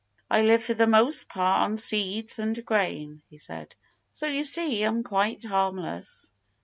"I 0.31 0.41
live 0.41 0.63
for 0.63 0.73
the 0.73 0.87
most 0.87 1.29
part 1.29 1.61
on 1.61 1.77
seeds 1.77 2.39
and 2.39 2.65
grain," 2.65 3.21
he 3.29 3.37
said. 3.37 3.75
"So 4.11 4.25
you 4.25 4.43
see 4.43 4.81
I'm 4.81 5.03
quite 5.03 5.45
harmless." 5.45 6.31